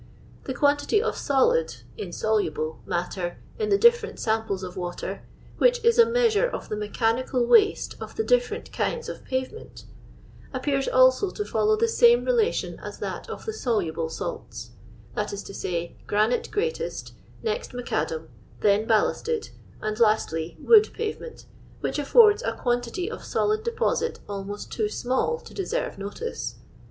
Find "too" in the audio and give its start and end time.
24.71-24.89